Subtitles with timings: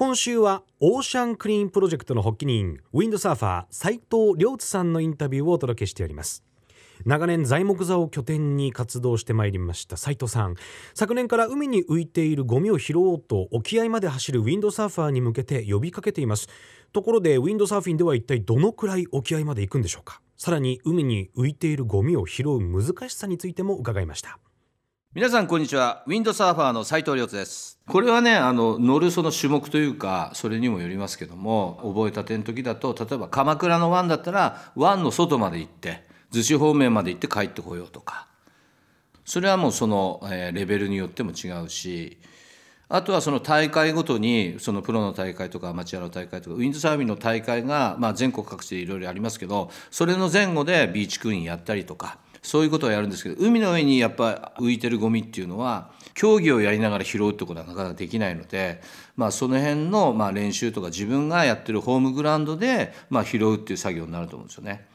[0.00, 6.42] 今週はオーシャンクリーンプロジェクトの発起人ウィンドサーファー斉藤良津さんのインタビューをお届けしております。
[7.04, 10.54] 長年材木座を拠点に活動してまいりました斉藤さん。
[10.94, 16.48] 昨年から海に浮いているゴミを拾おうと沖合まで走るウィンドサーファーに向けて呼びかけています。
[16.94, 20.22] ところでウィンドサーフィンでは一体どのくらい沖合まで行くんでしょうか。
[20.38, 24.38] さらに海に浮いているゴミを拾う難しさについても伺いました。
[25.12, 26.04] 皆さんこんにちは。
[26.06, 27.80] ウィンドサーファーの斉藤亮です。
[27.88, 38.28] これはねあの乗るその種目というかそれにもよりますけども覚えたての時だと例えば鎌倉の湾だったら湾の外まで行って逗子方面まで行って帰ってこようとか。
[39.24, 42.18] それはもうその、えー、レベルによっても違うし
[42.88, 58.80] あとはその大会ごとにそのプロの大会とかアマチュアの大会とかウィンドサーフィンの大会が、まあ、全国各地でいろいろありますけどそれの前後でビーチクイーンやったりとかそういうことをやるんですけど海の上にやっぱ浮いてるゴミっていうのは競技をやりながら拾うってことはなかなかできないので、
[59.16, 64.86] まあ、その辺のま練習とか自分がやってるホームグラウンドでま拾うっていう作業になると思うんですよね。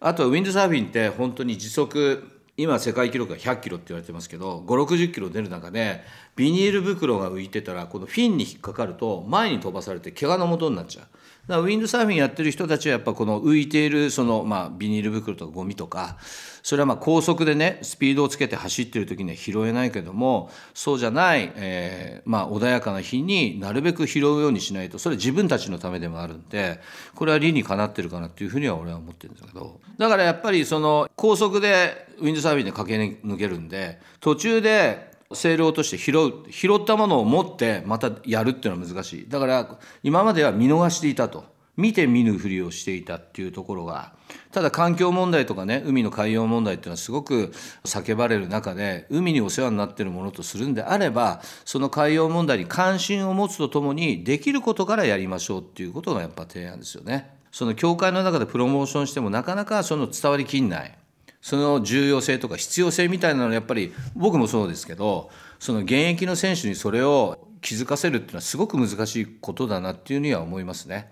[0.00, 6.02] あとはウィンドサーフィンって本当に時速今世界記録が100キロって言われてますけど560キロ出る中で
[6.36, 11.06] ビニール袋が浮いてたらこのフィンに引っかかると前に飛ばされて怪我のもとになっちゃう。
[11.48, 16.16] だウィンドサーフィンやってる人たちはやっぱこの浮いているそのまあビニール袋とかゴミとか
[16.62, 26.80] それはまあ高速でねスピードをつけて走ってる時には拾えないけどもそうじゃない、えー、まあ穏やかな日になるべく拾うようにしないとそれ自分たちのためでもあるんで
[27.16, 29.80] これは理にかなってるかなっていうふうには俺は思ってるんだけど。
[29.98, 39.28] だからやっぱりその高速でウィンドサーフィンで駆け抜けるんで途中でセール落として拾う拾ったものを持ってまたやるっていうのは難しい。
[39.28, 41.52] だから今までは見逃していたと。
[41.76, 44.12] 見て見ぬふりをしていたっていうところが
[44.50, 47.52] ただ環境問題とかね海の海洋問題っていうのはすごく
[47.84, 57.36] 叫ばれる中で海にお世話になってるものとするんであればその海洋問題に関心を持つとともにできることからやりましょうっていうことがやっぱ提案ですよね。
[57.50, 60.98] その教会の中でプロモーションしてもなかなかその伝わりきんない。
[61.42, 71.10] その重要性とか必要性みたいなのはやっぱり僕もそうですけどその現役の選手にそれを気づかせるっていうのはすごく難しいことだなっていうには思いますね。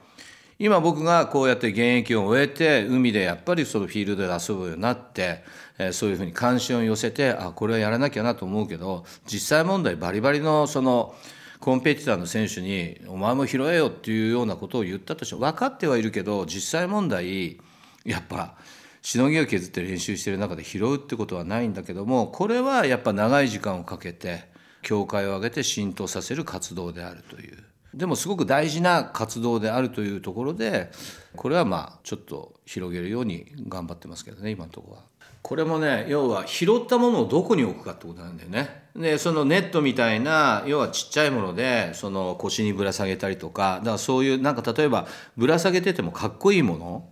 [0.58, 5.42] 今僕がこうやって現役を終えて海でやっぱりそのフィールドで遊ぶようになって、
[5.78, 11.14] えそういうふうに関心を寄せてあこれはやらなきゃなと思うけど実際問題バリバリのその
[11.60, 17.58] コンペティターの選手に「お前も拾えよ」っていうようなことを言ったとしても分かってはいるけど実際問題
[18.04, 18.54] やっぱ
[19.02, 24.44] しのぎを削って練習してる中で拾うってことはないんだけどもこれはやっぱ長い時間をかけて
[24.82, 27.64] 境界を上げて浸透させる活動であるという。
[27.94, 30.92] でもすごく大事な活動であるというところで
[31.34, 35.02] これはまあちょっと広げるように頑張ってますけどね今のところは。
[35.42, 38.84] これもね要は拾ったものをどこに置くかってことなんだよね。
[38.94, 45.06] でそのネットみたいな要はちっちゃいものでその腰にぶら下げたりとかだからそういうなんか例えば
[45.36, 47.08] ぶら下げててもかっこいいもの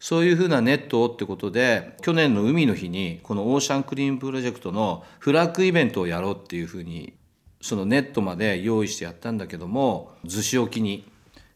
[0.00, 7.12] そういうふうなネットをってことで去年の海の日にこのオーシャンクリーンプロジェクトのフラッグイベントをやろうっていうふうに
[7.60, 11.06] そのネットまで用意してやったんだけども逗子沖に、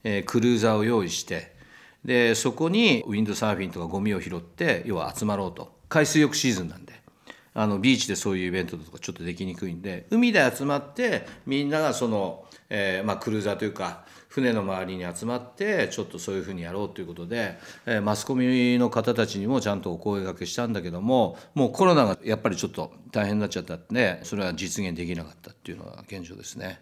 [0.05, 1.55] えー、クルーザーを用意して
[2.05, 5.73] でそこにウィンドサーフィンとかゴミを拾って要は集まろうと。
[5.89, 6.93] 海水浴シーズンなんで。
[7.57, 12.45] あのビーチでそういうイベントとかちょっとできにくいんで海で集まってみんながその、
[12.77, 26.81] えーまあ、クルーザーというか船の周りに集まってちょっとそういうふうにやろうということで、えー、マスコミの方たちにもちゃんとお声がけしたんだけどももうコロナがやっぱりちょっと大変になっちゃったんでそれは実現できなかったっていうのが現状ですね。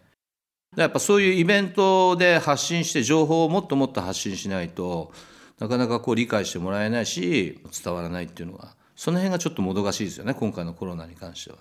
[0.77, 5.13] やっぱそういうイベントで発信して情報をもっともっと発信しないと
[5.59, 11.59] なかなかこう理解してもらえないし伝わらないっていうのがその辺がちょっともどかしいですよね今回のコロナに関しては。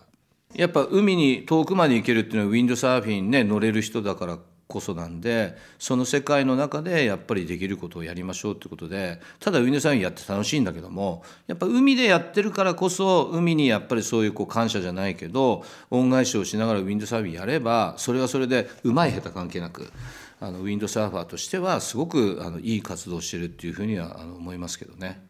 [0.53, 4.38] やっぱ海に遠くまで行けるっていうのはウィンドサーフィンね乗れる人だから
[4.71, 19.92] こそなんでその世界の中でやっぱりできることをやりましょうってことでただウィンドサーフィンやって楽しいんだけどもやっぱ海でやってるからこそ海にやっぱりそういうこう感謝じゃないけど恩返しをしながらウィンドサーフィンやればそれはそれでうまい下手関係なく
[20.39, 25.27] あのウィンドサーファーとしてはすごくあのいい活動をしてるっていうふうにはあの思いますけどね。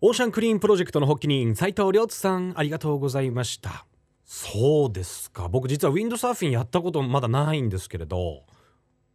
[0.00, 3.86] オーシャンクリーンプロジェクトの発起人斉藤亮さんありがとうございました
[4.24, 5.48] そうですか。
[5.48, 8.44] 僕実はウィンドサーフィンやったことまだないんですけれど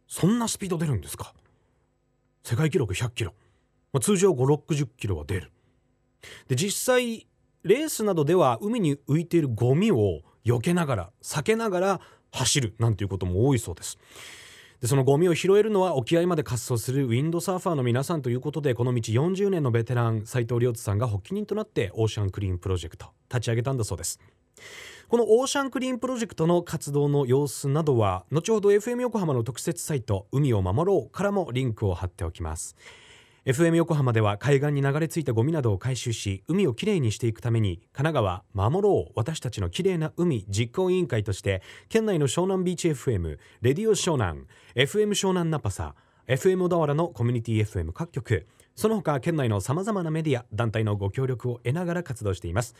[0.06, 1.34] そんなスピード出るんですか。
[2.42, 3.34] 世界記録100キロ、
[3.92, 5.52] まあ、通常5、60キロは出る。
[6.48, 7.26] で実際
[7.62, 12.00] レースなどでは海に浮いているゴミを避けながら避けながら
[12.32, 13.98] 走るなんていうことも多いそうです。
[14.80, 24.18] でそのゴミを拾えるのは沖合まで滑走するウィンドサーファーの皆さんということでこの道40年のベテラン斉藤亮津さんが発起人となってオーシャンクリーンプロジェクト立ち上げたんだそうです。
[25.10, 32.76] このオーシャンクリーンプロジェクトの活動の様子などは後ほど FM 横浜の特設サイト海を守ろうからもリンクを貼っておきます。
[33.44, 44.44] FM 横浜では海岸に流れ着いたゴミなどを回収し海をきれいにしていくために神奈川守ろう私たちのきれいな海実行委員会として県内の湘南ビーチ FM レディオ湘南
[44.76, 45.96] FM 湘南ナパサ
[46.28, 48.46] FM 小田原のコミュニティ FM 各局
[48.76, 52.76] その他県内のさまざまなメディア団体のご協力を得ながら活動しています。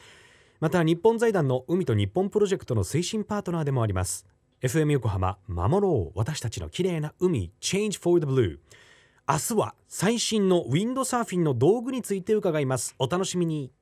[0.60, 4.26] また日本財団の海と日本プロジェクトの推進パートナーでもあります。
[4.60, 6.18] FM 横浜守ろう。
[6.18, 8.58] 私たちの綺麗な海 Change for the Blue
[9.26, 12.94] 明日は最新のウィンドサーフィンの道具について伺います。
[12.98, 13.72] お楽しみに。